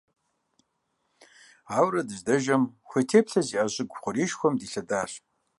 [1.75, 5.11] Ауэрэ дыздэжэм, хуей теплъэ зиIэ щIыгу хъуреишхуэм дилъэдащ.